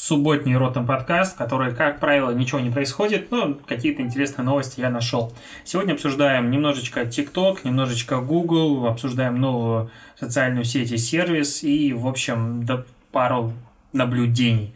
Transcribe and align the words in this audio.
субботний 0.00 0.56
Ротом 0.56 0.86
подкаст, 0.86 1.36
который, 1.36 1.74
как 1.74 2.00
правило, 2.00 2.30
ничего 2.30 2.58
не 2.58 2.70
происходит, 2.70 3.30
но 3.30 3.54
какие-то 3.66 4.00
интересные 4.00 4.46
новости 4.46 4.80
я 4.80 4.88
нашел. 4.88 5.32
Сегодня 5.64 5.92
обсуждаем 5.92 6.50
немножечко 6.50 7.02
TikTok, 7.02 7.58
немножечко 7.64 8.18
Google, 8.20 8.86
обсуждаем 8.86 9.38
новую 9.38 9.90
социальную 10.18 10.64
сеть 10.64 10.90
и 10.90 10.96
сервис 10.96 11.62
и, 11.62 11.92
в 11.92 12.06
общем, 12.08 12.64
да, 12.64 12.84
пару 13.12 13.52
наблюдений. 13.92 14.74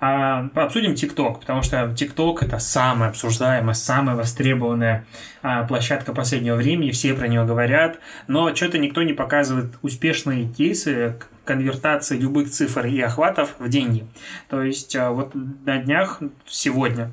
А, 0.00 0.48
обсудим 0.54 0.94
TikTok, 0.94 1.38
потому 1.38 1.62
что 1.62 1.76
TikTok 1.84 2.38
это 2.44 2.58
самая 2.58 3.10
обсуждаемая, 3.10 3.74
самая 3.74 4.16
востребованная 4.16 5.06
а, 5.42 5.62
площадка 5.64 6.12
последнего 6.12 6.56
времени, 6.56 6.90
все 6.90 7.14
про 7.14 7.28
нее 7.28 7.44
говорят, 7.44 8.00
но 8.26 8.52
что-то 8.52 8.78
никто 8.78 9.04
не 9.04 9.12
показывает 9.12 9.72
успешные 9.82 10.48
кейсы 10.48 11.16
конвертации 11.44 12.18
любых 12.18 12.50
цифр 12.50 12.86
и 12.86 13.00
охватов 13.00 13.54
в 13.58 13.68
деньги. 13.68 14.06
То 14.48 14.62
есть 14.62 14.94
а, 14.96 15.10
вот 15.10 15.34
на 15.34 15.78
днях, 15.78 16.20
сегодня, 16.46 17.12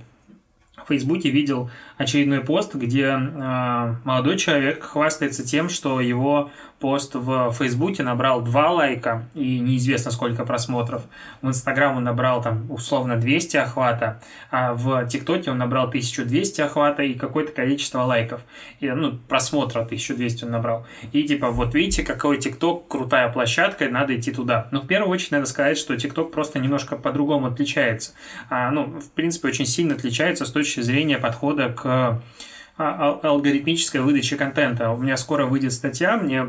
в 0.84 0.88
Фейсбуке 0.88 1.30
видел 1.30 1.70
очередной 2.02 2.42
пост, 2.42 2.76
где 2.76 3.06
э, 3.06 3.96
молодой 4.04 4.38
человек 4.38 4.84
хвастается 4.84 5.46
тем, 5.46 5.70
что 5.70 6.02
его 6.02 6.52
пост 6.82 7.14
в 7.14 7.54
Фейсбуке 7.54 8.04
набрал 8.04 8.42
2 8.42 8.72
лайка 8.72 9.26
и 9.36 9.60
неизвестно 9.60 10.12
сколько 10.12 10.44
просмотров. 10.44 11.04
В 11.42 11.48
Инстаграм 11.48 11.96
он 11.96 12.04
набрал 12.04 12.42
там 12.42 12.70
условно 12.70 13.16
200 13.18 13.58
охвата, 13.58 14.20
а 14.50 14.74
в 14.74 15.08
ТикТоке 15.08 15.52
он 15.52 15.60
набрал 15.60 15.88
1200 15.88 16.62
охвата 16.62 17.04
и 17.04 17.14
какое-то 17.14 17.52
количество 17.52 18.02
лайков. 18.02 18.42
И, 18.80 18.90
ну, 18.90 19.18
просмотра 19.30 19.82
1200 19.82 20.46
он 20.46 20.52
набрал. 20.52 20.86
И 21.12 21.24
типа, 21.24 21.52
вот 21.52 21.76
видите, 21.76 22.04
какой 22.04 22.40
ТикТок, 22.40 22.88
крутая 22.88 23.30
площадка, 23.32 23.88
надо 23.88 24.20
идти 24.20 24.32
туда. 24.32 24.68
Но 24.72 24.82
в 24.82 24.88
первую 24.88 25.12
очередь 25.12 25.32
надо 25.32 25.46
сказать, 25.46 25.78
что 25.78 25.96
ТикТок 25.96 26.32
просто 26.32 26.58
немножко 26.58 26.96
по-другому 26.96 27.48
отличается. 27.48 28.14
А, 28.50 28.72
ну, 28.72 28.86
в 29.00 29.12
принципе, 29.12 29.50
очень 29.50 29.68
сильно 29.68 29.94
отличается 29.94 30.46
с 30.46 30.52
точки 30.52 30.82
зрения 30.82 31.20
подхода 31.20 31.70
к 31.70 31.84
а, 31.92 33.20
алгоритмической 33.24 34.02
выдаче 34.02 34.36
контента. 34.38 34.92
У 34.92 34.98
меня 34.98 35.18
скоро 35.18 35.46
выйдет 35.46 35.74
статья, 35.74 36.18
мне 36.18 36.48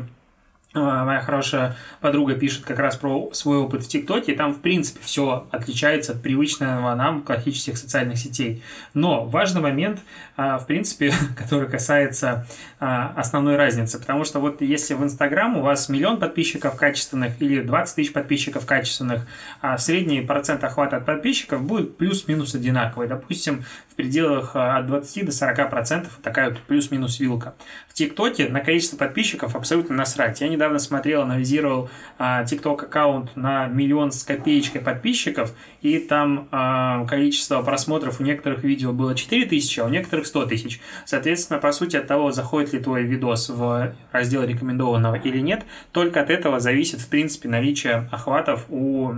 а, 0.75 1.05
моя 1.05 1.21
хорошая 1.21 1.75
подруга 2.01 2.33
пишет 2.33 2.65
как 2.65 2.79
раз 2.79 2.95
про 2.95 3.29
свой 3.33 3.57
опыт 3.57 3.83
в 3.83 3.87
ТикТоке, 3.87 4.31
и 4.31 4.35
там, 4.35 4.53
в 4.53 4.59
принципе, 4.59 4.99
все 5.03 5.47
отличается 5.51 6.13
от 6.13 6.21
привычного 6.23 6.95
нам 6.95 7.21
классических 7.21 7.77
социальных 7.77 8.17
сетей. 8.17 8.63
Но 8.95 9.23
важный 9.25 9.61
момент, 9.61 9.99
а, 10.35 10.57
в 10.57 10.65
принципе, 10.65 11.13
который 11.37 11.69
касается 11.69 12.47
а, 12.79 13.13
основной 13.15 13.55
разницы, 13.55 13.99
потому 13.99 14.23
что 14.23 14.39
вот 14.39 14.61
если 14.61 14.95
в 14.95 15.03
Инстаграм 15.03 15.55
у 15.57 15.61
вас 15.61 15.89
миллион 15.89 16.19
подписчиков 16.19 16.75
качественных 16.75 17.39
или 17.39 17.61
20 17.61 17.95
тысяч 17.95 18.11
подписчиков 18.11 18.65
качественных, 18.65 19.27
а 19.61 19.77
средний 19.77 20.21
процент 20.21 20.63
охвата 20.63 20.97
от 20.97 21.05
подписчиков 21.05 21.61
будет 21.61 21.97
плюс-минус 21.97 22.55
одинаковый. 22.55 23.07
Допустим, 23.07 23.63
в 23.93 23.95
пределах 23.95 24.55
от 24.55 24.87
20 24.87 25.25
до 25.27 25.31
40 25.31 25.69
процентов 25.69 26.19
такая 26.23 26.49
вот 26.49 26.59
плюс-минус 26.61 27.19
вилка. 27.19 27.53
В 27.87 27.93
ТикТоке 27.93 28.49
на 28.49 28.59
количество 28.59 28.97
подписчиков 28.97 29.55
абсолютно 29.55 29.95
насрать. 29.95 30.41
Я 30.41 30.47
не 30.47 30.57
недавно 30.63 30.79
смотрел, 30.79 31.21
анализировал 31.21 31.89
а, 32.17 32.43
TikTok 32.43 32.85
аккаунт 32.85 33.35
на 33.35 33.67
миллион 33.67 34.11
с 34.11 34.23
копеечкой 34.23 34.81
подписчиков, 34.81 35.53
и 35.81 35.99
там 35.99 36.47
а, 36.51 37.05
количество 37.05 37.61
просмотров 37.61 38.19
у 38.19 38.23
некоторых 38.23 38.63
видео 38.63 38.93
было 38.93 39.13
4 39.13 39.45
тысячи, 39.45 39.79
а 39.79 39.85
у 39.85 39.89
некоторых 39.89 40.25
100 40.25 40.45
тысяч. 40.47 40.81
Соответственно, 41.05 41.59
по 41.59 41.71
сути, 41.71 41.97
от 41.97 42.07
того, 42.07 42.31
заходит 42.31 42.73
ли 42.73 42.79
твой 42.79 43.03
видос 43.03 43.49
в 43.49 43.93
раздел 44.11 44.43
рекомендованного 44.43 45.15
или 45.15 45.39
нет, 45.39 45.65
только 45.91 46.21
от 46.21 46.29
этого 46.29 46.59
зависит, 46.59 46.99
в 46.99 47.09
принципе, 47.09 47.49
наличие 47.49 48.09
охватов 48.11 48.65
у 48.69 49.13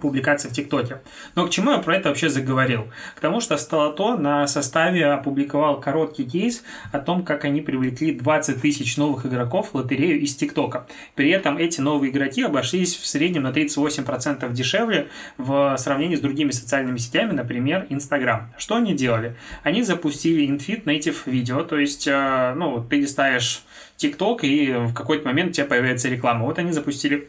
публикации 0.00 0.48
в 0.48 0.52
ТикТоке. 0.52 1.00
Но 1.34 1.46
к 1.46 1.50
чему 1.50 1.72
я 1.72 1.78
про 1.78 1.96
это 1.96 2.08
вообще 2.08 2.28
заговорил? 2.28 2.88
К 3.14 3.20
тому, 3.20 3.40
что 3.40 3.56
Столото 3.56 4.16
на 4.16 4.46
составе 4.46 5.06
опубликовал 5.06 5.80
короткий 5.80 6.24
кейс 6.24 6.62
о 6.92 6.98
том, 6.98 7.24
как 7.24 7.44
они 7.44 7.60
привлекли 7.60 8.12
20 8.12 8.60
тысяч 8.60 8.96
новых 8.96 9.26
игроков 9.26 9.70
в 9.72 9.74
лотерею 9.76 10.20
из 10.20 10.34
ТикТока. 10.34 10.86
При 11.14 11.30
этом 11.30 11.58
эти 11.58 11.80
новые 11.80 12.10
игроки 12.10 12.42
обошлись 12.42 12.96
в 12.96 13.06
среднем 13.06 13.42
на 13.42 13.50
38% 13.50 14.52
дешевле 14.52 15.08
в 15.38 15.76
сравнении 15.78 16.16
с 16.16 16.20
другими 16.20 16.50
социальными 16.50 16.98
сетями, 16.98 17.32
например, 17.32 17.86
Инстаграм. 17.88 18.52
Что 18.58 18.76
они 18.76 18.94
делали? 18.94 19.36
Они 19.62 19.82
запустили 19.82 20.48
InFit 20.48 20.84
Native 20.84 21.16
видео, 21.26 21.62
то 21.62 21.78
есть, 21.78 22.06
э, 22.06 22.54
ну, 22.56 22.82
ты 22.82 22.96
листаешь 22.96 23.62
ТикТок, 23.96 24.44
и 24.44 24.72
в 24.72 24.94
какой-то 24.94 25.26
момент 25.26 25.50
у 25.50 25.52
тебя 25.52 25.66
появляется 25.66 26.08
реклама. 26.08 26.44
Вот 26.44 26.58
они 26.58 26.72
запустили 26.72 27.28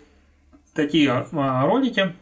такие 0.73 1.09
э, 1.09 1.61
ролики, 1.63 2.13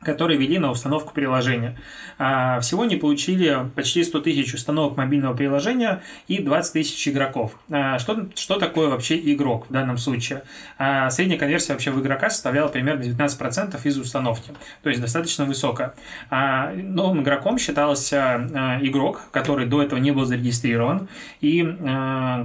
которые 0.00 0.38
вели 0.38 0.58
на 0.58 0.70
установку 0.70 1.14
приложения. 1.14 1.76
А, 2.18 2.60
всего 2.60 2.82
они 2.82 2.96
получили 2.96 3.68
почти 3.74 4.04
100 4.04 4.20
тысяч 4.20 4.54
установок 4.54 4.96
мобильного 4.96 5.34
приложения 5.34 6.02
и 6.28 6.40
20 6.40 6.72
тысяч 6.72 7.08
игроков. 7.08 7.58
А, 7.70 7.98
что, 7.98 8.28
что 8.34 8.58
такое 8.58 8.88
вообще 8.88 9.18
игрок 9.32 9.66
в 9.68 9.72
данном 9.72 9.96
случае? 9.96 10.42
А, 10.78 11.10
средняя 11.10 11.38
конверсия 11.38 11.72
вообще 11.72 11.90
в 11.90 12.00
игрока 12.00 12.30
составляла 12.30 12.68
примерно 12.68 13.02
19% 13.02 13.80
из 13.84 13.98
установки, 13.98 14.52
то 14.82 14.90
есть 14.90 15.00
достаточно 15.00 15.44
высокая. 15.44 15.94
Новым 16.30 17.22
игроком 17.22 17.58
считался 17.58 18.78
игрок, 18.82 19.22
который 19.30 19.66
до 19.66 19.82
этого 19.82 19.98
не 19.98 20.10
был 20.10 20.24
зарегистрирован 20.24 21.08
и 21.40 21.62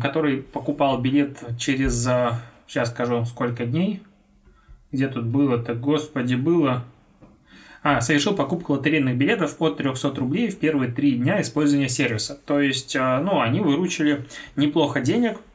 который 0.01 0.37
покупал 0.37 0.99
билет 0.99 1.37
через, 1.57 2.07
сейчас 2.67 2.89
скажу, 2.89 3.25
сколько 3.25 3.65
дней, 3.65 4.01
где 4.91 5.07
тут 5.07 5.25
было-то, 5.25 5.73
господи, 5.73 6.35
было 6.35 6.83
а, 7.83 8.01
совершил 8.01 8.35
покупку 8.35 8.73
лотерейных 8.73 9.15
билетов 9.15 9.55
от 9.59 9.77
300 9.77 10.15
рублей 10.15 10.49
в 10.49 10.59
первые 10.59 10.91
три 10.91 11.13
дня 11.13 11.41
использования 11.41 11.89
сервиса. 11.89 12.39
То 12.45 12.59
есть, 12.59 12.95
а, 12.95 13.19
ну, 13.19 13.41
они 13.41 13.59
выручили 13.59 14.25
неплохо 14.55 15.01
денег– 15.01 15.37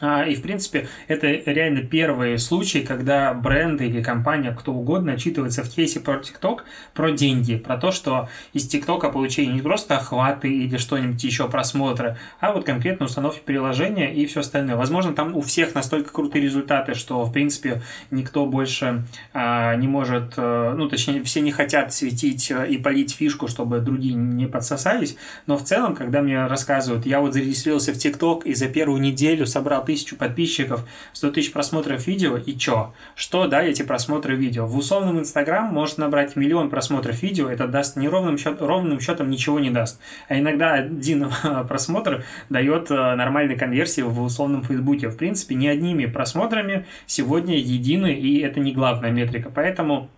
и, 0.00 0.34
в 0.34 0.42
принципе, 0.42 0.88
это 1.08 1.26
реально 1.26 1.80
первый 1.80 2.38
случай, 2.38 2.82
когда 2.82 3.32
бренды 3.32 3.86
или 3.86 4.02
компания, 4.02 4.52
кто 4.52 4.72
угодно, 4.74 5.12
отчитывается 5.12 5.62
в 5.62 5.70
кейсе 5.70 6.00
про 6.00 6.16
TikTok 6.16 6.60
про 6.92 7.10
деньги, 7.12 7.56
про 7.56 7.76
то, 7.76 7.92
что 7.92 8.28
из 8.52 8.68
TikTok 8.68 9.10
получили 9.12 9.46
не 9.46 9.62
просто 9.62 9.96
охваты 9.96 10.50
или 10.50 10.76
что-нибудь 10.76 11.22
еще, 11.24 11.48
просмотры, 11.48 12.18
а 12.40 12.52
вот 12.52 12.64
конкретно 12.64 13.06
установки 13.06 13.40
приложения 13.44 14.14
и 14.14 14.26
все 14.26 14.40
остальное. 14.40 14.76
Возможно, 14.76 15.14
там 15.14 15.34
у 15.34 15.40
всех 15.40 15.74
настолько 15.74 16.12
крутые 16.12 16.42
результаты, 16.42 16.94
что, 16.94 17.24
в 17.24 17.32
принципе, 17.32 17.82
никто 18.10 18.46
больше 18.46 19.04
а, 19.32 19.74
не 19.76 19.88
может, 19.88 20.34
а, 20.36 20.74
ну, 20.74 20.88
точнее, 20.88 21.22
все 21.22 21.40
не 21.40 21.52
хотят 21.52 21.92
светить 21.92 22.50
э, 22.50 22.68
и 22.68 22.78
полить 22.78 23.14
фишку, 23.14 23.48
чтобы 23.48 23.80
другие 23.80 24.14
не 24.14 24.46
подсосались, 24.46 25.16
но 25.46 25.56
в 25.56 25.64
целом, 25.64 25.94
когда 25.94 26.20
мне 26.20 26.46
рассказывают, 26.46 27.06
я 27.06 27.20
вот 27.20 27.32
зарегистрировался 27.32 27.92
в 27.92 27.96
TikTok 27.96 28.42
и 28.44 28.54
за 28.54 28.68
первую 28.68 29.00
неделю 29.00 29.46
собрал 29.46 29.85
тысячу 29.86 30.16
подписчиков, 30.16 30.86
100 31.14 31.30
тысяч 31.30 31.52
просмотров 31.52 32.06
видео, 32.06 32.36
и 32.36 32.52
чё? 32.52 32.92
Что, 33.14 33.46
да, 33.46 33.62
эти 33.62 33.82
просмотры 33.82 34.36
видео? 34.36 34.66
В 34.66 34.76
условном 34.76 35.18
Инстаграм 35.18 35.72
может 35.72 35.96
набрать 35.96 36.36
миллион 36.36 36.68
просмотров 36.68 37.22
видео, 37.22 37.48
это 37.48 37.66
даст 37.66 37.96
не 37.96 38.08
ровным, 38.08 38.36
счет, 38.36 38.60
ровным 38.60 39.00
счетом 39.00 39.30
ничего 39.30 39.58
не 39.60 39.70
даст. 39.70 39.98
А 40.28 40.38
иногда 40.38 40.74
один 40.74 41.30
просмотр 41.68 42.24
дает 42.50 42.90
э, 42.90 43.14
нормальной 43.14 43.56
конверсии 43.56 44.02
в 44.02 44.20
условном 44.20 44.62
Фейсбуке. 44.64 45.08
В 45.08 45.16
принципе, 45.16 45.54
не 45.54 45.68
одними 45.68 46.06
просмотрами 46.06 46.84
сегодня 47.06 47.56
едины, 47.56 48.12
и 48.12 48.40
это 48.40 48.60
не 48.60 48.72
главная 48.72 49.10
метрика. 49.10 49.50
Поэтому 49.54 50.10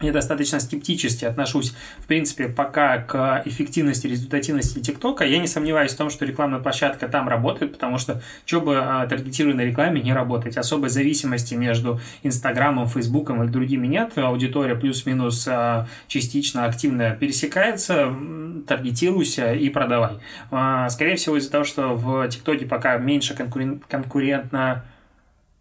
я 0.00 0.12
достаточно 0.12 0.58
скептически 0.58 1.24
отношусь, 1.24 1.72
в 2.00 2.06
принципе, 2.06 2.48
пока 2.48 2.98
к 2.98 3.42
эффективности, 3.44 4.08
результативности 4.08 4.80
ТикТока. 4.80 5.24
Я 5.24 5.38
не 5.38 5.46
сомневаюсь 5.46 5.92
в 5.92 5.96
том, 5.96 6.10
что 6.10 6.24
рекламная 6.24 6.58
площадка 6.58 7.08
там 7.08 7.28
работает, 7.28 7.72
потому 7.72 7.98
что 7.98 8.20
что 8.44 8.60
бы 8.60 8.76
а, 8.76 9.06
таргетированной 9.06 9.66
рекламе 9.66 10.02
не 10.02 10.12
работать. 10.12 10.56
Особой 10.56 10.90
зависимости 10.90 11.54
между 11.54 12.00
Инстаграмом, 12.24 12.88
Фейсбуком 12.88 13.44
и 13.44 13.48
другими 13.48 13.86
нет. 13.86 14.18
Аудитория 14.18 14.74
плюс-минус 14.74 15.46
а, 15.48 15.86
частично 16.08 16.64
активно 16.64 17.12
пересекается, 17.12 18.12
таргетируйся 18.66 19.52
и 19.54 19.68
продавай. 19.68 20.18
А, 20.50 20.90
скорее 20.90 21.14
всего, 21.14 21.36
из-за 21.36 21.52
того, 21.52 21.64
что 21.64 21.94
в 21.94 22.28
ТикТоке 22.28 22.66
пока 22.66 22.98
меньше 22.98 23.34
конкурен... 23.34 23.80
конкурентно 23.88 24.84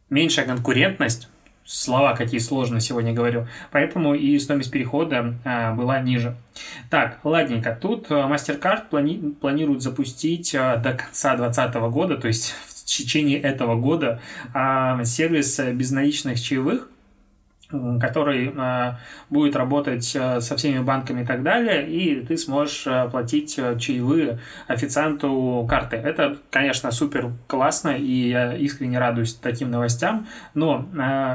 меньшая 0.09 0.45
конкурентность, 0.45 1.27
слова 1.65 2.15
какие 2.15 2.39
сложные 2.39 2.81
сегодня 2.81 3.13
говорю. 3.13 3.47
Поэтому 3.71 4.13
и 4.13 4.37
стоимость 4.39 4.71
перехода 4.71 5.35
а, 5.43 5.73
была 5.73 5.99
ниже. 5.99 6.35
Так, 6.89 7.19
ладненько. 7.23 7.77
Тут 7.79 8.07
а, 8.09 8.29
MasterCard 8.29 8.89
плани- 8.91 9.33
планирует 9.33 9.81
запустить 9.81 10.53
а, 10.55 10.77
до 10.77 10.93
конца 10.93 11.35
2020 11.35 11.75
года, 11.91 12.17
то 12.17 12.27
есть 12.27 12.53
в 12.67 12.85
течение 12.85 13.39
этого 13.39 13.75
года 13.75 14.21
а, 14.53 15.03
сервис 15.03 15.59
безналичных 15.59 16.41
чаевых 16.41 16.89
который 17.99 18.53
э, 18.55 18.91
будет 19.29 19.55
работать 19.55 20.15
э, 20.15 20.41
со 20.41 20.55
всеми 20.57 20.79
банками 20.79 21.23
и 21.23 21.25
так 21.25 21.43
далее, 21.43 21.87
и 21.87 22.25
ты 22.25 22.37
сможешь 22.37 22.83
э, 22.85 23.09
платить 23.09 23.55
чаевые 23.55 24.39
официанту 24.67 25.65
карты. 25.69 25.97
Это, 25.97 26.37
конечно, 26.49 26.91
супер 26.91 27.31
классно, 27.47 27.89
и 27.89 28.29
я 28.29 28.53
искренне 28.55 28.99
радуюсь 28.99 29.33
таким 29.33 29.71
новостям, 29.71 30.27
но 30.53 30.85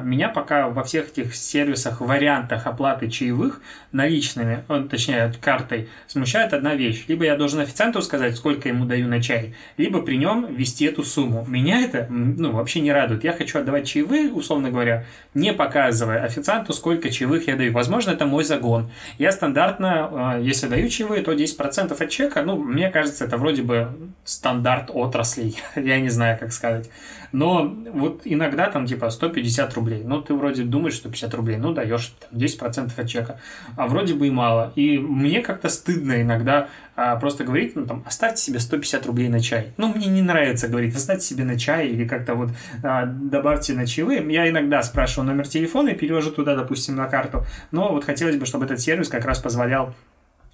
меня 0.05 0.29
пока 0.29 0.69
во 0.69 0.83
всех 0.83 1.11
этих 1.11 1.35
сервисах, 1.35 2.01
вариантах 2.01 2.67
оплаты 2.67 3.09
чаевых 3.09 3.61
наличными, 3.93 4.65
точнее, 4.91 5.33
картой, 5.41 5.89
смущает 6.07 6.53
одна 6.53 6.75
вещь. 6.75 7.05
Либо 7.09 7.25
я 7.25 7.37
должен 7.37 7.61
официанту 7.61 8.03
сказать, 8.03 8.37
сколько 8.37 8.69
ему 8.69 8.85
даю 8.85 9.09
на 9.09 9.23
чай, 9.23 9.55
либо 9.77 10.03
при 10.03 10.17
нем 10.17 10.55
ввести 10.55 10.85
эту 10.85 11.03
сумму. 11.03 11.45
Меня 11.49 11.81
это 11.83 12.07
ну, 12.11 12.53
вообще 12.53 12.81
не 12.81 12.93
радует. 12.93 13.25
Я 13.25 13.33
хочу 13.33 13.59
отдавать 13.59 13.87
чаевые, 13.87 14.31
условно 14.31 14.71
говоря, 14.71 15.05
не 15.35 15.53
показывая 15.53 16.28
официанту, 16.29 16.73
сколько 16.73 17.11
чаевых 17.11 17.49
я 17.49 17.57
даю. 17.57 17.73
Возможно, 17.73 18.13
это 18.13 18.27
мой 18.27 18.45
загон. 18.45 18.91
Я 19.19 19.33
стандартно, 19.33 20.37
э, 20.39 20.43
если 20.43 20.69
даю 20.69 20.89
чаевые, 20.89 21.23
то 21.23 21.33
10% 21.33 22.01
от 22.01 22.11
чека, 22.11 22.43
ну, 22.43 22.57
мне 22.57 22.91
кажется, 22.91 23.25
это 23.25 23.37
вроде 23.37 23.63
бы 23.63 23.89
стандарт 24.25 24.91
отраслей. 24.93 25.57
я 25.77 26.01
не 26.01 26.11
знаю, 26.11 26.39
как 26.39 26.53
сказать. 26.53 26.89
Но 27.33 27.77
вот 27.93 28.23
иногда 28.25 28.71
там 28.71 28.87
типа 28.87 29.11
150 29.11 29.75
рублей. 29.75 30.03
Ну, 30.05 30.23
ты 30.23 30.35
вроде 30.35 30.63
думаешь, 30.63 30.95
что 30.95 31.09
50 31.09 31.35
рублей, 31.35 31.57
ну, 31.57 31.73
даешь 31.73 32.15
там, 32.21 32.39
10% 32.39 32.93
от 32.97 33.09
чека. 33.09 33.41
А 33.77 33.87
вроде 33.87 34.15
бы 34.15 34.27
и 34.27 34.31
мало. 34.31 34.73
И 34.77 34.99
мне 34.99 35.41
как-то 35.41 35.69
стыдно 35.69 36.23
иногда 36.23 36.69
а, 36.97 37.17
просто 37.17 37.45
говорить, 37.45 37.77
ну, 37.77 37.87
там, 37.87 38.03
оставьте 38.07 38.43
себе 38.43 38.59
150 38.59 39.07
рублей 39.07 39.29
на 39.29 39.41
чай. 39.41 39.73
Ну, 39.77 39.93
мне 39.95 40.07
не 40.07 40.23
нравится 40.23 40.69
говорить, 40.69 40.97
оставьте 40.97 41.27
себе 41.27 41.45
на 41.45 41.59
чай 41.59 41.89
или 41.89 42.07
как-то 42.07 42.35
вот 42.35 42.51
а, 42.83 43.07
добавьте 43.07 43.75
на 43.75 43.87
чаевые. 43.87 44.25
Я 44.33 44.49
иногда 44.49 44.83
спрашиваю 44.83 45.29
номер 45.29 45.47
телефона 45.47 45.91
и 45.91 45.95
перевожу 45.95 46.31
туда, 46.31 46.57
допустим, 46.57 46.97
на 46.97 47.07
карту. 47.07 47.45
Но 47.71 47.93
вот 47.93 48.05
хотелось 48.05 48.37
бы, 48.37 48.47
чтобы 48.47 48.65
этот 48.65 48.81
сервис 48.81 49.09
как 49.09 49.25
раз 49.25 49.39
позволял 49.39 49.95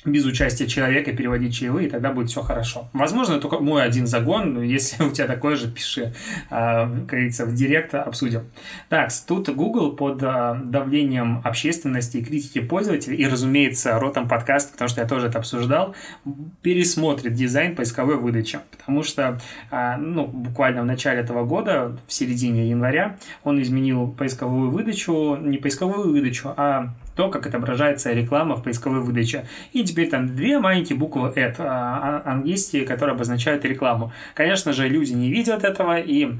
без 0.05 0.25
участия 0.27 0.67
человека 0.67 1.12
переводить 1.12 1.55
чаевые, 1.55 1.89
и 1.89 1.91
тогда 1.91 2.12
будет 2.12 2.29
все 2.29 2.43
хорошо. 2.43 2.89
Возможно, 2.93 3.41
только 3.41 3.59
мой 3.61 3.83
один 3.85 4.06
загон, 4.06 4.61
если 4.61 5.03
у 5.03 5.11
тебя 5.11 5.27
такой 5.27 5.56
же, 5.56 5.71
пиши, 5.71 6.12
а, 6.51 6.89
как 6.89 7.06
говорится, 7.06 7.47
в 7.47 7.55
директ 7.55 7.95
обсудим. 7.95 8.51
Так, 8.89 9.11
тут 9.27 9.49
Google 9.49 9.93
под 9.93 10.23
а, 10.23 10.61
давлением 10.62 11.41
общественности 11.45 12.19
и 12.19 12.25
критики 12.25 12.61
пользователей, 12.61 13.17
и, 13.17 13.27
разумеется, 13.27 13.99
ротом 13.99 14.29
подкаст, 14.29 14.73
потому 14.73 14.89
что 14.89 15.01
я 15.01 15.06
тоже 15.06 15.29
это 15.29 15.39
обсуждал, 15.39 15.95
пересмотрит 16.62 17.33
дизайн 17.33 17.75
поисковой 17.75 18.17
выдачи, 18.17 18.61
потому 18.71 19.03
что, 19.03 19.41
а, 19.71 19.97
ну, 19.97 20.27
буквально 20.27 20.83
в 20.83 20.87
начале 20.87 21.21
этого 21.21 21.45
года, 21.45 21.97
в 22.06 22.12
середине 22.12 22.69
января, 22.69 23.17
он 23.43 23.61
изменил 23.62 24.09
поисковую 24.09 24.71
выдачу, 24.71 25.37
не 25.37 25.59
поисковую 25.59 26.12
выдачу, 26.12 26.53
а 26.56 26.95
то, 27.17 27.29
как 27.29 27.47
отображается 27.47 28.13
реклама 28.13 28.57
в 28.57 28.63
поисковой 28.63 29.01
выдаче. 29.01 29.47
И 29.73 29.85
теперь 29.85 30.09
там 30.09 30.35
две 30.35 30.59
маленькие 30.59 30.99
буквы 30.99 31.33
«ad» 31.35 31.57
а, 31.59 32.23
а, 32.25 32.31
английские, 32.33 32.85
которые 32.85 33.15
обозначают 33.15 33.65
рекламу. 33.65 34.13
Конечно 34.35 34.73
же, 34.73 34.89
люди 34.89 35.13
не 35.13 35.31
видят 35.31 35.65
этого, 35.65 35.99
и 35.99 36.33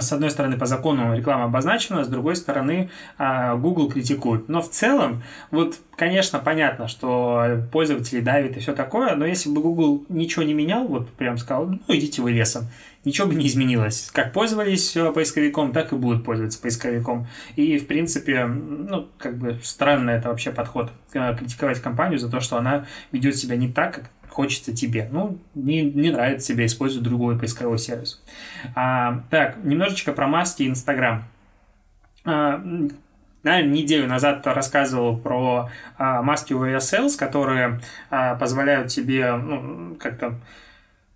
с 0.00 0.12
одной 0.12 0.30
стороны, 0.30 0.58
по 0.58 0.66
закону 0.66 1.16
реклама 1.16 1.44
обозначена, 1.44 2.04
с 2.04 2.08
другой 2.08 2.36
стороны, 2.36 2.90
а, 3.18 3.56
Google 3.56 3.90
критикует. 3.90 4.48
Но 4.48 4.60
в 4.60 4.70
целом, 4.70 5.22
вот, 5.50 5.76
конечно, 5.96 6.38
понятно, 6.38 6.88
что 6.88 7.62
пользователи 7.72 8.20
давят 8.20 8.56
и 8.56 8.60
все 8.60 8.74
такое, 8.74 9.14
но 9.14 9.26
если 9.26 9.50
бы 9.50 9.60
Google 9.60 10.04
ничего 10.08 10.44
не 10.44 10.54
менял, 10.54 10.86
вот 10.86 11.10
прям 11.10 11.38
сказал, 11.38 11.66
ну, 11.66 11.80
идите 11.88 12.22
вы 12.22 12.32
лесом, 12.32 12.64
ничего 13.06 13.28
бы 13.28 13.34
не 13.34 13.46
изменилось. 13.46 14.10
Как 14.12 14.32
пользовались 14.32 14.96
э, 14.96 15.12
поисковиком, 15.12 15.72
так 15.72 15.92
и 15.92 15.96
будут 15.96 16.24
пользоваться 16.24 16.60
поисковиком. 16.60 17.26
И, 17.54 17.78
в 17.78 17.86
принципе, 17.86 18.44
ну, 18.46 19.08
как 19.16 19.38
бы 19.38 19.58
странно 19.62 20.10
это 20.10 20.28
вообще 20.28 20.50
подход. 20.50 20.90
Э, 21.14 21.34
критиковать 21.36 21.80
компанию 21.80 22.18
за 22.18 22.28
то, 22.28 22.40
что 22.40 22.58
она 22.58 22.86
ведет 23.12 23.36
себя 23.36 23.56
не 23.56 23.68
так, 23.68 23.94
как 23.94 24.04
хочется 24.36 24.74
тебе. 24.74 25.08
Ну, 25.10 25.38
не, 25.54 25.82
не 25.82 26.10
нравится 26.10 26.48
тебе, 26.48 26.66
используй 26.66 27.02
другой 27.02 27.38
поисковой 27.38 27.78
сервис. 27.78 28.22
А, 28.74 29.22
так, 29.30 29.56
немножечко 29.64 30.12
про 30.12 30.28
маски 30.28 30.62
и 30.62 30.68
Инстаграм. 30.68 31.24
А, 32.26 32.62
наверное, 33.42 33.72
неделю 33.72 34.06
назад 34.06 34.46
рассказывал 34.46 35.16
про 35.16 35.70
а, 35.96 36.20
маски 36.20 36.52
USLs, 36.52 37.16
которые 37.18 37.80
а, 38.10 38.34
позволяют 38.34 38.88
тебе 38.88 39.32
ну, 39.32 39.96
как-то 39.98 40.34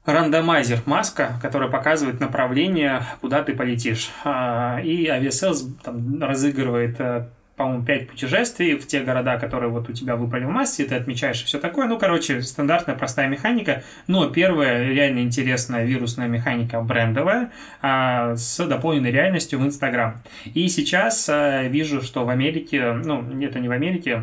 рандомайзер 0.07 0.81
маска, 0.87 1.35
которая 1.43 1.69
показывает 1.69 2.21
направление, 2.21 3.03
куда 3.21 3.43
ты 3.43 3.53
полетишь. 3.53 4.11
А, 4.25 4.81
и 4.83 5.05
Aviasales 5.09 5.75
там 5.85 6.23
разыгрывает 6.23 6.99
э, 6.99 7.29
по-моему, 7.61 7.85
5 7.85 8.09
путешествий 8.09 8.75
в 8.75 8.87
те 8.87 9.01
города, 9.03 9.39
которые 9.39 9.69
вот 9.69 9.91
у 9.91 9.93
тебя 9.93 10.17
выпали 10.17 10.45
в 10.47 10.49
массе, 10.49 10.87
ты 10.87 10.95
отмечаешь 10.95 11.43
и 11.43 11.45
все 11.45 11.59
такое. 11.59 11.89
Ну, 11.89 11.99
короче, 11.99 12.41
стандартная 12.41 12.95
простая 12.95 13.29
механика. 13.29 13.83
Но 14.07 14.31
первая 14.31 14.89
реально 14.89 15.19
интересная 15.19 15.85
вирусная 15.85 16.27
механика 16.27 16.81
брендовая 16.81 17.53
а, 17.83 18.35
с 18.35 18.67
дополненной 18.67 19.11
реальностью 19.11 19.59
в 19.59 19.67
Инстаграм. 19.67 20.23
И 20.55 20.69
сейчас 20.69 21.29
а, 21.29 21.65
вижу, 21.65 22.01
что 22.01 22.25
в 22.25 22.31
Америке, 22.31 22.93
ну, 22.93 23.23
это 23.43 23.61
не 23.61 23.69
в 23.69 23.73
Америке, 23.73 24.23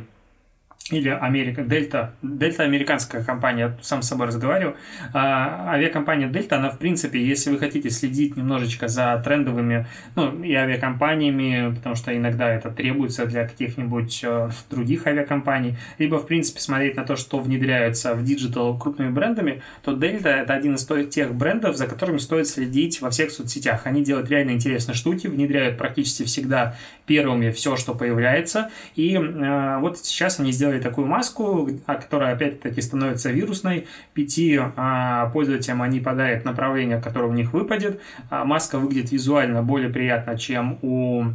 или 0.92 1.10
Америка, 1.10 1.64
Дельта, 1.64 2.14
Дельта 2.22 2.64
американская 2.64 3.24
компания, 3.24 3.78
сам 3.82 4.02
с 4.02 4.08
собой 4.08 4.28
разговариваю, 4.28 4.76
а, 5.14 5.72
авиакомпания 5.74 6.28
Дельта, 6.28 6.58
она 6.58 6.70
в 6.70 6.78
принципе, 6.78 7.24
если 7.24 7.50
вы 7.50 7.60
хотите 7.60 7.90
следить 7.90 8.38
немножечко 8.38 8.88
за 8.88 9.22
трендовыми, 9.24 9.88
ну, 10.16 10.44
и 10.44 10.54
авиакомпаниями, 10.54 11.76
потому 11.76 11.96
что 11.96 12.16
иногда 12.16 12.50
это 12.50 12.70
требуется 12.70 13.26
для 13.26 13.48
каких-нибудь 13.48 14.22
э, 14.24 14.50
других 14.70 15.08
авиакомпаний, 15.08 15.78
либо, 15.98 16.18
в 16.18 16.28
принципе, 16.28 16.60
смотреть 16.62 16.96
на 16.96 17.04
то, 17.04 17.16
что 17.16 17.40
внедряется 17.40 18.14
в 18.14 18.24
digital 18.24 18.78
крупными 18.78 19.10
брендами, 19.10 19.62
то 19.84 19.94
Дельта 19.94 20.30
это 20.30 20.54
один 20.54 20.76
из 20.76 20.88
тех 21.10 21.34
брендов, 21.34 21.76
за 21.76 21.88
которыми 21.88 22.18
стоит 22.18 22.48
следить 22.48 23.02
во 23.02 23.10
всех 23.10 23.32
соцсетях. 23.32 23.82
Они 23.86 24.04
делают 24.04 24.30
реально 24.30 24.52
интересные 24.52 24.96
штуки, 24.96 25.28
внедряют 25.28 25.78
практически 25.78 26.24
всегда 26.24 26.76
первыми 27.08 27.50
все, 27.52 27.76
что 27.76 27.96
появляется, 27.96 28.70
и 28.96 29.16
э, 29.16 29.78
вот 29.80 29.98
сейчас 29.98 30.40
они 30.40 30.52
сделали 30.52 30.80
такую 30.80 31.08
маску, 31.08 31.68
а, 31.88 31.96
которая 31.96 32.36
опять-таки 32.36 32.82
становится 32.82 33.32
вирусной. 33.32 33.88
Пяти 34.14 34.60
а, 34.60 35.30
пользователям 35.30 35.82
они 35.82 36.00
подарят 36.00 36.46
направление, 36.46 37.02
которое 37.02 37.30
у 37.30 37.34
них 37.34 37.54
выпадет. 37.54 38.02
А, 38.30 38.44
маска 38.44 38.78
выглядит 38.78 39.12
визуально 39.12 39.64
более 39.64 39.90
приятно, 39.90 40.38
чем 40.38 40.78
у 40.82 41.26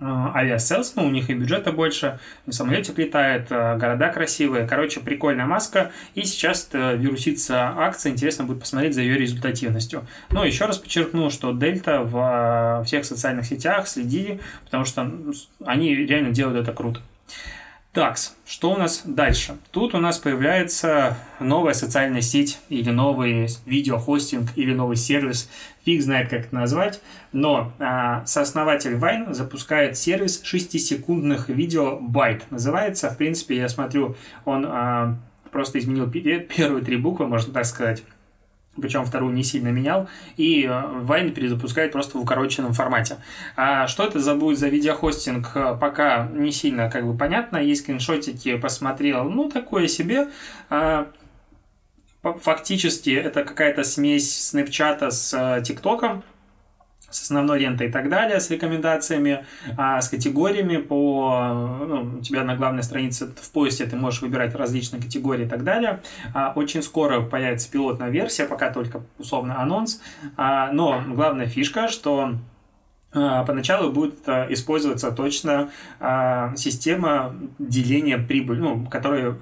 Aviasales, 0.00 0.94
ну, 0.96 1.06
у 1.06 1.10
них 1.10 1.30
и 1.30 1.34
бюджета 1.34 1.72
больше, 1.72 2.18
самолетик 2.50 2.98
летает, 2.98 3.48
города 3.48 4.08
красивые. 4.08 4.66
Короче, 4.66 5.00
прикольная 5.00 5.46
маска. 5.46 5.92
И 6.14 6.24
сейчас 6.24 6.68
э, 6.72 6.96
вирусится 6.96 7.74
акция, 7.76 8.12
интересно 8.12 8.44
будет 8.44 8.60
посмотреть 8.60 8.94
за 8.94 9.02
ее 9.02 9.16
результативностью. 9.16 10.06
Но 10.30 10.44
еще 10.44 10.66
раз 10.66 10.78
подчеркну, 10.78 11.30
что 11.30 11.52
Дельта 11.52 12.00
в 12.02 12.82
всех 12.86 13.04
социальных 13.04 13.46
сетях 13.46 13.86
следи, 13.88 14.40
потому 14.64 14.84
что 14.84 15.10
они 15.64 15.94
реально 15.94 16.30
делают 16.30 16.62
это 16.62 16.72
круто. 16.72 17.00
Так, 17.94 18.16
что 18.44 18.72
у 18.72 18.76
нас 18.76 19.02
дальше? 19.04 19.56
Тут 19.70 19.94
у 19.94 19.98
нас 19.98 20.18
появляется 20.18 21.16
новая 21.38 21.74
социальная 21.74 22.22
сеть 22.22 22.58
или 22.68 22.90
новый 22.90 23.46
видеохостинг 23.66 24.50
или 24.56 24.74
новый 24.74 24.96
сервис, 24.96 25.48
фиг 25.84 26.02
знает 26.02 26.28
как 26.28 26.46
это 26.46 26.54
назвать, 26.56 27.00
но 27.30 27.72
а, 27.78 28.26
сооснователь 28.26 28.94
Vine 28.94 29.32
запускает 29.32 29.96
сервис 29.96 30.42
6-секундных 30.42 31.48
видео 31.48 32.00
Byte. 32.00 32.42
Называется, 32.50 33.10
в 33.10 33.16
принципе, 33.16 33.58
я 33.58 33.68
смотрю, 33.68 34.16
он 34.44 34.66
а, 34.66 35.16
просто 35.52 35.78
изменил 35.78 36.10
первые 36.10 36.84
три 36.84 36.96
буквы, 36.96 37.28
можно 37.28 37.52
так 37.52 37.64
сказать 37.64 38.02
причем 38.80 39.04
вторую 39.04 39.32
не 39.32 39.44
сильно 39.44 39.68
менял, 39.68 40.08
и 40.36 40.68
э, 40.68 41.30
перезапускает 41.34 41.92
просто 41.92 42.18
в 42.18 42.22
укороченном 42.22 42.72
формате. 42.72 43.16
А 43.56 43.86
что 43.86 44.04
это 44.04 44.18
за 44.18 44.34
будет 44.34 44.58
за 44.58 44.68
видеохостинг, 44.68 45.52
э, 45.54 45.76
пока 45.80 46.28
не 46.32 46.52
сильно 46.52 46.90
как 46.90 47.06
бы 47.06 47.16
понятно. 47.16 47.58
Есть 47.58 47.82
скриншотики, 47.82 48.56
посмотрел, 48.56 49.24
ну, 49.30 49.50
такое 49.50 49.88
себе. 49.88 50.28
А, 50.70 51.08
фактически 52.22 53.10
это 53.10 53.44
какая-то 53.44 53.84
смесь 53.84 54.48
снэпчата 54.48 55.10
с 55.10 55.34
э, 55.34 55.62
ТикТоком, 55.62 56.22
с 57.14 57.22
основной 57.22 57.60
лентой 57.60 57.88
и 57.88 57.90
так 57.90 58.08
далее, 58.08 58.40
с 58.40 58.50
рекомендациями, 58.50 59.44
а 59.76 60.00
с 60.00 60.08
категориями 60.08 60.78
по... 60.78 61.84
Ну, 61.86 62.18
у 62.18 62.20
тебя 62.20 62.44
на 62.44 62.56
главной 62.56 62.82
странице 62.82 63.26
в 63.26 63.50
поиске 63.52 63.86
ты 63.86 63.96
можешь 63.96 64.22
выбирать 64.22 64.54
различные 64.54 65.00
категории 65.00 65.46
и 65.46 65.48
так 65.48 65.64
далее. 65.64 66.02
А, 66.34 66.52
очень 66.56 66.82
скоро 66.82 67.20
появится 67.20 67.70
пилотная 67.70 68.10
версия, 68.10 68.44
пока 68.44 68.70
только 68.70 69.02
условно 69.18 69.60
анонс. 69.60 70.00
А, 70.36 70.72
но 70.72 71.02
главная 71.06 71.46
фишка, 71.46 71.88
что 71.88 72.34
а, 73.12 73.44
поначалу 73.44 73.92
будет 73.92 74.28
а, 74.28 74.46
использоваться 74.50 75.12
точно 75.12 75.70
а, 76.00 76.54
система 76.56 77.34
деления 77.58 78.18
прибыли, 78.18 78.60
ну, 78.60 78.86
которая 78.86 79.36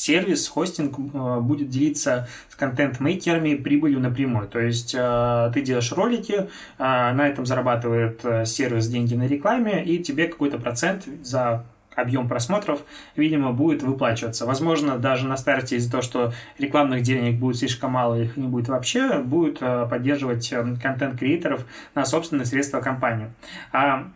сервис, 0.00 0.48
хостинг 0.48 0.98
будет 0.98 1.68
делиться 1.68 2.28
с 2.48 2.54
контент-мейкерами 2.56 3.54
прибылью 3.54 4.00
напрямую. 4.00 4.48
То 4.48 4.60
есть 4.60 4.92
ты 4.92 5.62
делаешь 5.62 5.92
ролики, 5.92 6.48
на 6.78 7.28
этом 7.28 7.46
зарабатывает 7.46 8.24
сервис 8.48 8.88
деньги 8.88 9.14
на 9.14 9.26
рекламе, 9.26 9.84
и 9.84 10.02
тебе 10.02 10.28
какой-то 10.28 10.58
процент 10.58 11.04
за 11.22 11.64
объем 11.96 12.28
просмотров, 12.28 12.80
видимо, 13.16 13.52
будет 13.52 13.82
выплачиваться. 13.82 14.46
Возможно, 14.46 14.96
даже 14.96 15.26
на 15.26 15.36
старте 15.36 15.76
из-за 15.76 15.90
того, 15.90 16.02
что 16.02 16.32
рекламных 16.58 17.02
денег 17.02 17.38
будет 17.38 17.56
слишком 17.56 17.92
мало, 17.92 18.14
их 18.20 18.36
не 18.36 18.46
будет 18.46 18.68
вообще, 18.68 19.18
будет 19.18 19.58
э, 19.60 19.86
поддерживать 19.90 20.50
э, 20.52 20.76
контент-креаторов 20.80 21.66
на 21.94 22.04
собственные 22.04 22.46
средства 22.46 22.80
компании. 22.80 23.30
А 23.72 24.08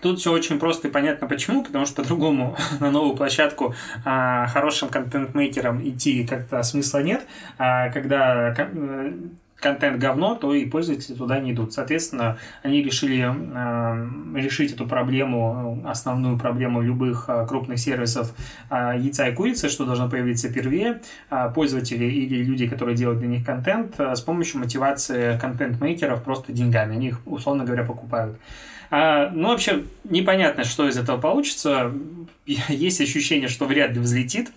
Тут 0.00 0.18
все 0.18 0.32
очень 0.32 0.58
просто 0.58 0.88
и 0.88 0.90
понятно 0.90 1.26
почему, 1.26 1.62
потому 1.62 1.86
что 1.86 2.02
по-другому 2.02 2.56
на 2.80 2.90
новую 2.90 3.16
площадку 3.16 3.74
а, 4.04 4.46
хорошим 4.46 4.88
контент-мейкерам 4.88 5.86
идти 5.88 6.26
как-то 6.26 6.62
смысла 6.62 6.98
нет, 7.02 7.26
а, 7.58 7.90
когда 7.90 8.54
э, 8.56 9.12
контент 9.60 9.98
говно, 9.98 10.34
то 10.34 10.54
и 10.54 10.64
пользователи 10.64 11.14
туда 11.14 11.38
не 11.38 11.52
идут. 11.52 11.72
Соответственно, 11.72 12.38
они 12.62 12.82
решили 12.82 13.28
э, 13.28 14.38
решить 14.38 14.72
эту 14.72 14.86
проблему, 14.86 15.82
основную 15.86 16.38
проблему 16.38 16.80
любых 16.80 17.26
э, 17.28 17.46
крупных 17.46 17.78
сервисов 17.78 18.34
э, 18.70 18.94
яйца 18.98 19.28
и 19.28 19.34
курицы, 19.34 19.68
что 19.68 19.84
должно 19.84 20.08
появиться 20.08 20.52
первее, 20.52 21.02
э, 21.30 21.52
пользователи 21.54 22.04
или 22.04 22.42
люди, 22.42 22.66
которые 22.66 22.96
делают 22.96 23.20
для 23.20 23.28
них 23.28 23.44
контент, 23.44 23.94
э, 23.98 24.14
с 24.14 24.20
помощью 24.20 24.60
мотивации 24.60 25.38
контент-мейкеров 25.38 26.22
просто 26.22 26.52
деньгами. 26.52 26.96
Они 26.96 27.08
их, 27.08 27.20
условно 27.26 27.64
говоря, 27.64 27.84
покупают. 27.84 28.38
А, 28.90 29.30
ну, 29.32 29.48
вообще, 29.48 29.84
непонятно, 30.04 30.64
что 30.64 30.88
из 30.88 30.98
этого 30.98 31.20
получится. 31.20 31.92
Есть 32.46 33.00
ощущение, 33.00 33.48
что 33.48 33.66
вряд 33.66 33.92
ли 33.92 34.00
взлетит. 34.00 34.50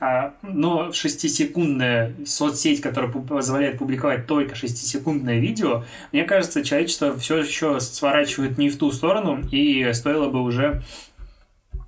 А, 0.00 0.34
но 0.42 0.88
6-секундная 0.88 2.14
соцсеть, 2.26 2.80
которая 2.80 3.10
позволяет 3.10 3.78
публиковать 3.78 4.26
только 4.26 4.54
6-секундное 4.54 5.38
видео, 5.38 5.84
мне 6.12 6.24
кажется, 6.24 6.64
человечество 6.64 7.16
все 7.18 7.38
еще 7.38 7.78
сворачивает 7.80 8.56
не 8.58 8.70
в 8.70 8.78
ту 8.78 8.90
сторону, 8.92 9.42
и 9.50 9.92
стоило 9.92 10.28
бы 10.28 10.42
уже 10.42 10.82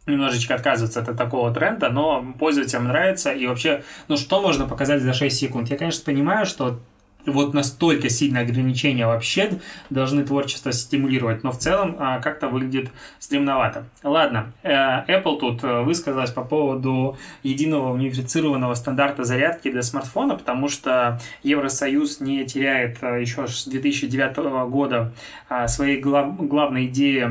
немножечко 0.07 0.55
отказываться 0.55 1.01
от 1.01 1.17
такого 1.17 1.53
тренда, 1.53 1.91
но 1.91 2.35
пользователям 2.39 2.85
нравится, 2.85 3.33
и 3.33 3.47
вообще, 3.47 3.83
ну 4.09 4.17
что 4.17 4.41
можно 4.41 4.67
показать 4.67 5.03
за 5.03 5.13
6 5.13 5.37
секунд? 5.37 5.69
Я, 5.69 5.77
конечно, 5.77 6.05
понимаю, 6.05 6.47
что 6.47 6.79
вот 7.27 7.55
настолько 7.55 8.09
сильные 8.09 8.43
ограничения 8.45 9.07
вообще 9.07 9.59
должны 9.91 10.25
творчество 10.25 10.73
стимулировать, 10.73 11.43
но 11.45 11.53
в 11.53 11.59
целом 11.59 11.97
а, 11.99 12.21
как-то 12.21 12.49
выглядит 12.49 12.91
стремновато. 13.19 13.87
Ладно, 14.03 14.53
э, 14.63 14.71
Apple 14.71 15.39
тут 15.39 15.65
э, 15.65 15.83
высказалась 15.83 16.31
по 16.31 16.43
поводу 16.43 17.17
единого 17.43 17.93
унифицированного 17.93 18.75
стандарта 18.75 19.25
зарядки 19.25 19.71
для 19.71 19.83
смартфона, 19.83 20.37
потому 20.37 20.69
что 20.69 21.21
Евросоюз 21.43 22.21
не 22.21 22.45
теряет 22.45 22.99
э, 23.03 23.21
еще 23.21 23.49
с 23.49 23.67
2009 23.67 24.69
года 24.71 25.13
а, 25.49 25.67
своей 25.69 26.01
глав, 26.01 26.37
главной 26.37 26.87
идеи 26.87 27.27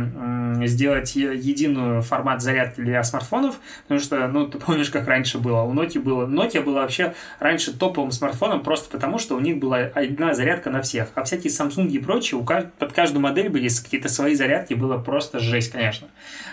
сделать 0.66 1.16
единую 1.16 2.02
формат 2.02 2.42
зарядки 2.42 2.82
для 2.82 3.04
смартфонов, 3.04 3.60
потому 3.84 4.00
что, 4.00 4.28
ну, 4.28 4.48
ты 4.48 4.58
помнишь, 4.58 4.90
как 4.90 5.08
раньше 5.08 5.38
было, 5.38 5.62
у 5.62 5.74
Nokia 5.74 6.00
было, 6.00 6.26
Nokia 6.26 6.62
была 6.62 6.82
вообще 6.82 7.14
раньше 7.40 7.78
топовым 7.78 8.12
смартфоном 8.12 8.62
просто 8.62 8.90
потому, 8.90 9.20
что 9.20 9.36
у 9.36 9.40
них 9.40 9.58
была 9.58 9.85
одна 9.94 10.34
зарядка 10.34 10.70
на 10.70 10.82
всех. 10.82 11.10
А 11.16 11.24
всякие 11.24 11.52
Samsung 11.52 11.88
и 11.90 12.00
прочие, 12.00 12.40
у, 12.40 12.44
под 12.44 12.94
каждую 12.94 13.22
модель 13.22 13.50
были 13.50 13.70
какие-то 13.70 14.10
свои 14.10 14.36
зарядки, 14.36 14.74
было 14.74 14.98
просто 14.98 15.40
жесть, 15.40 15.72
конечно. 15.72 16.08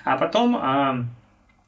А 0.04 0.16
потом... 0.16 0.56
А, 0.56 1.04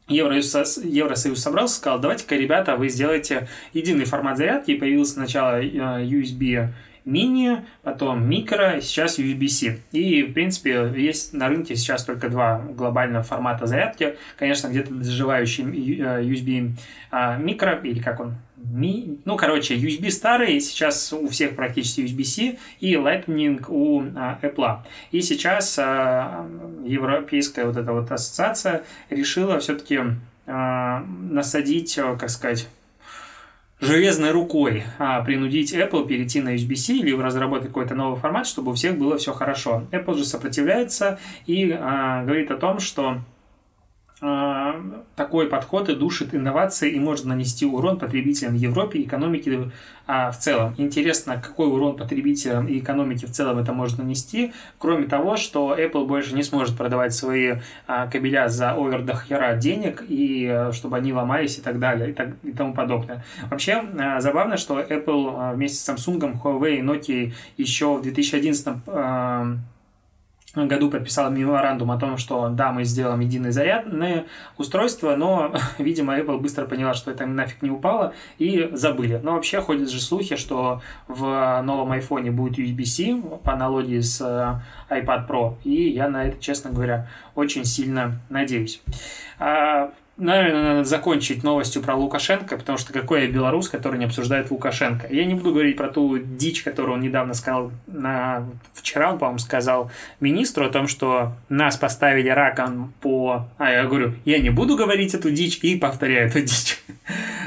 Евросоюз, 0.07 0.81
Евросоюз 0.85 1.41
собрался, 1.41 1.77
сказал, 1.77 1.99
давайте-ка, 1.99 2.37
ребята, 2.37 2.77
вы 2.77 2.91
сделаете 2.91 3.49
единый 3.73 4.05
формат 4.05 4.37
зарядки. 4.37 4.73
И 4.73 4.77
появился 4.77 5.15
сначала 5.15 5.63
USB 5.63 6.69
мини, 7.05 7.65
потом 7.83 8.29
микро, 8.29 8.81
сейчас 8.81 9.19
USB-C. 9.19 9.79
И, 9.93 10.23
в 10.23 10.33
принципе, 10.33 10.93
есть 10.97 11.33
на 11.33 11.49
рынке 11.49 11.77
сейчас 11.77 12.05
только 12.05 12.29
два 12.29 12.59
глобальных 12.59 13.27
формата 13.27 13.67
зарядки. 13.67 14.17
Конечно, 14.39 14.69
где-то 14.69 14.93
доживающий 14.95 15.65
USB 15.65 16.73
а, 17.11 17.37
микро, 17.37 17.81
или 17.83 18.01
как 18.01 18.21
он, 18.21 18.37
ми, 18.57 19.19
ну, 19.25 19.37
короче, 19.37 19.77
USB 19.77 20.11
старый, 20.11 20.61
сейчас 20.61 21.13
у 21.13 21.29
всех 21.29 21.55
практически 21.55 22.01
USB-C, 22.01 22.59
и 22.81 22.95
Lightning 22.95 23.65
у 23.69 24.03
а, 24.17 24.39
Apple. 24.43 24.79
И 25.13 25.21
сейчас 25.21 25.79
а, 25.79 26.49
европейская 26.85 27.67
вот 27.67 27.77
эта 27.77 27.93
вот 27.93 28.11
ассоциация 28.11 28.83
решила 29.11 29.59
все-таки 29.61 30.01
а, 30.47 31.05
насадить, 31.31 31.95
как 32.19 32.31
сказать, 32.31 32.69
железной 33.85 34.31
рукой 34.31 34.85
а, 34.99 35.23
принудить 35.23 35.75
Apple 35.75 36.07
перейти 36.07 36.41
на 36.41 36.55
USB-C 36.55 36.95
или 36.95 37.13
разработать 37.13 37.69
какой-то 37.69 37.95
новый 37.95 38.19
формат, 38.19 38.47
чтобы 38.47 38.73
у 38.73 38.75
всех 38.75 38.99
было 38.99 39.17
все 39.19 39.33
хорошо. 39.33 39.85
Apple 39.93 40.17
же 40.17 40.25
сопротивляется 40.25 41.19
и 41.47 41.71
а, 41.71 42.25
говорит 42.25 42.51
о 42.51 42.57
том, 42.57 42.81
что 42.81 43.19
такой 45.17 45.49
подход 45.49 45.89
и 45.89 45.95
душит 45.95 46.35
инновации 46.35 46.91
и 46.91 46.99
может 46.99 47.25
нанести 47.25 47.67
урон 47.67 47.99
потребителям 47.99 48.55
в 48.55 48.57
Европе 48.57 48.99
и 48.99 49.05
экономике 49.05 49.71
а, 50.07 50.31
в 50.31 50.39
целом. 50.39 50.75
Интересно, 50.77 51.41
какой 51.41 51.69
урон 51.69 51.97
потребителям 51.97 52.67
и 52.67 52.79
экономике 52.79 53.27
в 53.27 53.31
целом 53.31 53.59
это 53.59 53.73
может 53.73 53.99
нанести, 53.99 54.53
кроме 54.79 55.07
того, 55.07 55.37
что 55.37 55.77
Apple 55.77 56.07
больше 56.07 56.35
не 56.35 56.43
сможет 56.43 56.77
продавать 56.77 57.15
свои 57.15 57.55
а, 57.87 58.07
кабеля 58.07 58.49
за 58.49 58.73
овер 58.73 59.05
денег, 59.59 60.05
и 60.09 60.47
а, 60.47 60.73
чтобы 60.73 60.97
они 60.97 61.13
ломались 61.13 61.59
и 61.59 61.63
так 61.63 61.79
далее, 61.79 62.11
и, 62.11 62.13
так, 62.13 62.31
и 62.43 62.53
тому 62.53 62.75
подобное. 62.75 63.25
Вообще, 63.51 63.83
а, 63.99 64.21
забавно, 64.21 64.57
что 64.57 64.81
Apple 64.81 65.55
вместе 65.55 65.79
с 65.79 65.89
Samsung, 65.89 66.41
Huawei 66.43 66.81
Nokia 66.81 67.33
еще 67.57 67.97
в 67.97 68.03
2011 68.03 68.67
а, 68.87 69.57
году 70.55 70.91
подписал 70.91 71.31
меморандум 71.31 71.91
о 71.91 71.99
том, 71.99 72.17
что 72.17 72.49
да, 72.49 72.73
мы 72.73 72.85
сделаем 72.85 73.21
единое 73.21 73.53
зарядное 73.53 74.27
устройство, 74.57 75.17
но, 75.17 75.55
видимо, 75.79 76.19
Apple 76.19 76.39
быстро 76.39 76.67
поняла, 76.67 76.95
что 76.95 77.11
это 77.11 77.27
нафиг 77.27 77.63
не 77.63 77.71
упало, 77.71 78.15
и 78.39 78.71
забыли. 78.73 79.21
Но 79.23 79.33
вообще 79.33 79.61
ходят 79.61 79.91
же 79.91 80.01
слухи, 80.01 80.37
что 80.37 80.81
в 81.09 81.63
новом 81.63 81.93
iPhone 81.93 82.31
будет 82.31 82.59
USB-C 82.59 83.21
по 83.43 83.53
аналогии 83.53 84.01
с 84.01 84.21
э, 84.21 84.95
iPad 84.95 85.29
Pro, 85.29 85.55
и 85.65 85.91
я 85.91 86.09
на 86.09 86.27
это, 86.27 86.41
честно 86.41 86.71
говоря, 86.71 87.09
очень 87.35 87.65
сильно 87.65 88.21
надеюсь. 88.29 88.83
Наверное, 90.17 90.75
надо 90.75 90.85
закончить 90.85 91.43
новостью 91.43 91.83
про 91.83 91.97
Лукашенко, 91.97 92.57
потому 92.57 92.79
что 92.79 92.93
какой 92.93 93.23
я 93.23 93.29
белорус, 93.29 93.69
который 93.69 93.99
не 93.99 94.05
обсуждает 94.05 94.51
Лукашенко. 94.51 95.09
Я 95.11 95.25
не 95.25 95.35
буду 95.35 95.51
говорить 95.51 95.77
про 95.77 95.89
ту 95.89 96.19
дичь, 96.19 96.63
которую 96.63 96.95
он 96.95 97.01
недавно 97.01 97.35
сказал, 97.35 97.73
на... 97.89 98.47
вчера 98.75 99.13
он, 99.13 99.19
по-моему, 99.19 99.39
сказал 99.41 99.91
министру 100.21 100.67
о 100.67 100.71
том, 100.71 100.87
что 100.87 101.33
нас 101.49 101.77
поставили 101.77 102.29
раком 102.29 102.93
по... 103.01 103.49
А, 103.59 103.73
я 103.73 103.85
говорю, 103.85 104.15
я 104.25 104.39
не 104.39 104.51
буду 104.51 104.77
говорить 104.77 105.15
эту 105.15 105.33
дичь 105.33 105.59
и 105.63 105.77
повторяю 105.77 106.29
эту 106.29 106.41
дичь. 106.41 106.79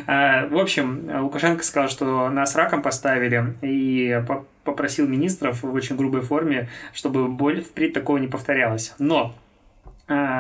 А, 0.10 0.48
в 0.48 0.58
общем, 0.58 1.02
Лукашенко 1.22 1.66
сказал, 1.66 1.90
что 1.90 2.30
нас 2.30 2.56
раком 2.56 2.82
поставили 2.82 3.56
и 3.62 4.24
попросил 4.64 5.06
министров 5.06 5.64
в 5.64 5.74
очень 5.74 5.98
грубой 5.98 6.22
форме, 6.22 6.70
чтобы 6.94 7.28
боль 7.28 7.62
впредь 7.62 7.92
такого 7.92 8.18
не 8.18 8.28
повторялось. 8.28 8.94
Но 9.00 9.36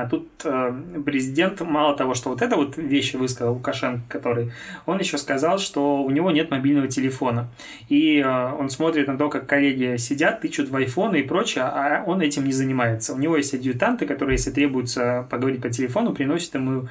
тут 0.09 0.29
э, 0.45 0.73
президент, 1.05 1.59
мало 1.59 1.95
того, 1.97 2.13
что 2.13 2.29
вот 2.29 2.41
это 2.41 2.55
вот 2.55 2.77
вещи 2.77 3.17
высказал 3.17 3.55
Лукашенко, 3.55 4.03
который, 4.07 4.53
он 4.85 4.97
еще 4.99 5.17
сказал, 5.17 5.59
что 5.59 6.03
у 6.03 6.09
него 6.09 6.31
нет 6.31 6.49
мобильного 6.49 6.87
телефона. 6.87 7.49
И 7.89 8.19
э, 8.19 8.53
он 8.53 8.69
смотрит 8.69 9.07
на 9.07 9.17
то, 9.17 9.27
как 9.27 9.45
коллеги 9.45 9.97
сидят, 9.97 10.39
тычут 10.39 10.69
в 10.69 10.75
айфоны 10.75 11.17
и 11.17 11.23
прочее, 11.23 11.65
а 11.65 12.03
он 12.05 12.21
этим 12.21 12.45
не 12.45 12.53
занимается. 12.53 13.13
У 13.13 13.17
него 13.17 13.35
есть 13.35 13.53
адъютанты, 13.53 14.05
которые, 14.05 14.35
если 14.35 14.51
требуется 14.51 15.27
поговорить 15.29 15.61
по 15.61 15.69
телефону, 15.69 16.13
приносят 16.13 16.55
ему 16.55 16.87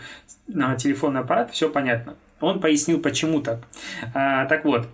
на 0.47 0.77
телефонный 0.77 1.21
аппарат, 1.21 1.51
все 1.53 1.71
понятно. 1.71 2.15
Он 2.41 2.61
пояснил, 2.61 3.01
почему 3.01 3.41
так. 3.41 3.61
А, 4.13 4.45
так 4.47 4.65
вот, 4.65 4.87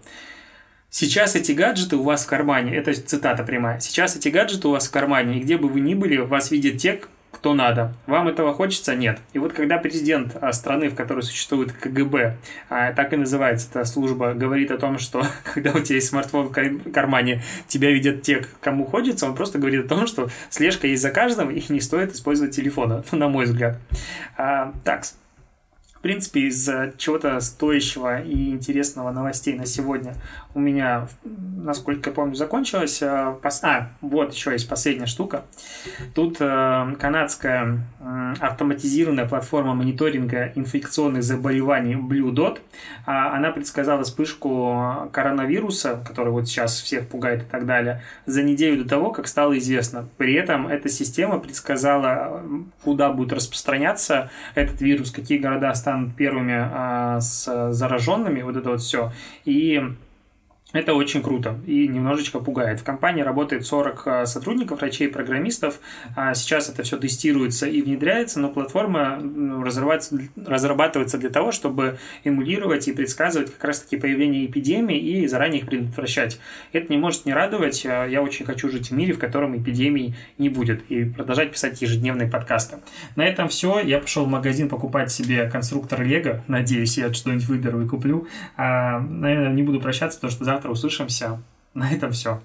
Сейчас 0.94 1.34
эти 1.36 1.52
гаджеты 1.52 1.96
у 1.96 2.02
вас 2.02 2.26
в 2.26 2.28
кармане, 2.28 2.76
это 2.76 2.92
цитата 2.92 3.44
прямая, 3.44 3.80
сейчас 3.80 4.14
эти 4.14 4.28
гаджеты 4.28 4.68
у 4.68 4.72
вас 4.72 4.88
в 4.88 4.90
кармане, 4.90 5.38
и 5.38 5.40
где 5.40 5.56
бы 5.56 5.66
вы 5.70 5.80
ни 5.80 5.94
были, 5.94 6.18
вас 6.18 6.50
видят 6.50 6.76
те, 6.76 7.00
кто 7.42 7.54
надо. 7.54 7.92
Вам 8.06 8.28
этого 8.28 8.54
хочется? 8.54 8.94
Нет. 8.94 9.18
И 9.32 9.38
вот 9.40 9.52
когда 9.52 9.76
президент 9.76 10.36
а, 10.40 10.52
страны, 10.52 10.88
в 10.88 10.94
которой 10.94 11.22
существует 11.22 11.72
КГБ, 11.72 12.36
а, 12.70 12.92
так 12.92 13.12
и 13.12 13.16
называется 13.16 13.66
эта 13.68 13.84
служба, 13.84 14.32
говорит 14.32 14.70
о 14.70 14.78
том, 14.78 15.00
что 15.00 15.26
когда 15.52 15.72
у 15.72 15.80
тебя 15.80 15.96
есть 15.96 16.06
смартфон 16.06 16.50
в 16.50 16.92
кармане, 16.92 17.42
тебя 17.66 17.90
видят 17.90 18.22
те, 18.22 18.46
кому 18.60 18.84
хочется, 18.84 19.26
он 19.26 19.34
просто 19.34 19.58
говорит 19.58 19.86
о 19.86 19.88
том, 19.88 20.06
что 20.06 20.28
слежка 20.50 20.86
есть 20.86 21.02
за 21.02 21.10
каждым, 21.10 21.50
и 21.50 21.60
не 21.68 21.80
стоит 21.80 22.12
использовать 22.12 22.54
телефона, 22.54 23.02
на 23.10 23.28
мой 23.28 23.46
взгляд. 23.46 23.76
А, 24.36 24.72
так, 24.84 25.02
принципе, 26.02 26.40
из 26.48 26.68
чего-то 26.98 27.40
стоящего 27.40 28.20
и 28.20 28.50
интересного 28.50 29.10
новостей 29.12 29.54
на 29.54 29.66
сегодня 29.66 30.14
у 30.54 30.60
меня, 30.60 31.08
насколько 31.24 32.10
я 32.10 32.14
помню, 32.14 32.34
закончилось. 32.34 33.02
А, 33.02 33.38
а 33.62 33.90
вот 34.00 34.34
еще 34.34 34.52
есть 34.52 34.68
последняя 34.68 35.06
штука. 35.06 35.44
Тут 36.14 36.36
э, 36.40 36.94
канадская 36.98 37.86
автоматизированная 38.40 39.26
платформа 39.26 39.74
мониторинга 39.74 40.52
инфекционных 40.54 41.22
заболеваний 41.22 41.94
Blue 41.94 42.32
Dot, 42.32 42.58
а, 43.06 43.36
она 43.36 43.50
предсказала 43.50 44.04
вспышку 44.04 45.08
коронавируса, 45.12 46.02
который 46.06 46.32
вот 46.32 46.48
сейчас 46.48 46.80
всех 46.80 47.08
пугает 47.08 47.42
и 47.42 47.46
так 47.46 47.66
далее, 47.66 48.02
за 48.26 48.42
неделю 48.42 48.82
до 48.84 48.88
того, 48.88 49.10
как 49.10 49.28
стало 49.28 49.58
известно. 49.58 50.08
При 50.16 50.34
этом 50.34 50.68
эта 50.68 50.88
система 50.88 51.38
предсказала, 51.38 52.42
куда 52.82 53.10
будет 53.10 53.32
распространяться 53.32 54.30
этот 54.54 54.80
вирус, 54.80 55.10
какие 55.10 55.38
города 55.38 55.74
станут 55.74 56.14
первыми 56.16 56.54
а, 56.56 57.20
с 57.20 57.72
зараженными, 57.72 58.42
вот 58.42 58.56
это 58.56 58.70
вот 58.70 58.80
все. 58.80 59.12
И 59.44 59.82
это 60.72 60.94
очень 60.94 61.22
круто 61.22 61.60
и 61.66 61.86
немножечко 61.86 62.38
пугает. 62.38 62.80
В 62.80 62.84
компании 62.84 63.22
работает 63.22 63.66
40 63.66 64.06
а, 64.06 64.26
сотрудников, 64.26 64.80
врачей, 64.80 65.08
программистов. 65.08 65.80
А 66.16 66.34
сейчас 66.34 66.68
это 66.68 66.82
все 66.82 66.96
тестируется 66.96 67.66
и 67.66 67.82
внедряется, 67.82 68.40
но 68.40 68.48
платформа 68.48 69.20
разрабатывается 70.46 71.18
для 71.18 71.30
того, 71.30 71.52
чтобы 71.52 71.98
эмулировать 72.24 72.88
и 72.88 72.92
предсказывать 72.92 73.52
как 73.52 73.64
раз-таки 73.64 73.96
появление 73.96 74.46
эпидемии 74.46 74.98
и 74.98 75.26
заранее 75.26 75.60
их 75.60 75.66
предотвращать. 75.66 76.40
Это 76.72 76.92
не 76.92 76.98
может 76.98 77.26
не 77.26 77.34
радовать. 77.34 77.84
А 77.86 78.06
я 78.06 78.22
очень 78.22 78.46
хочу 78.46 78.70
жить 78.70 78.90
в 78.90 78.94
мире, 78.94 79.12
в 79.12 79.18
котором 79.18 79.56
эпидемий 79.60 80.14
не 80.38 80.48
будет 80.48 80.82
и 80.90 81.04
продолжать 81.04 81.52
писать 81.52 81.80
ежедневные 81.82 82.28
подкасты. 82.28 82.78
На 83.16 83.26
этом 83.26 83.48
все. 83.48 83.80
Я 83.80 83.98
пошел 83.98 84.24
в 84.24 84.28
магазин 84.28 84.68
покупать 84.68 85.12
себе 85.12 85.48
конструктор 85.50 86.02
Лего. 86.02 86.42
Надеюсь, 86.48 86.96
я 86.96 87.12
что-нибудь 87.12 87.44
выберу 87.44 87.84
и 87.84 87.88
куплю. 87.88 88.26
А, 88.56 89.00
наверное, 89.00 89.52
не 89.52 89.62
буду 89.62 89.80
прощаться, 89.80 90.18
потому 90.18 90.32
что 90.32 90.44
завтра 90.44 90.61
завтра 90.62 90.70
услышимся. 90.70 91.42
На 91.74 91.90
этом 91.90 92.12
все. 92.12 92.40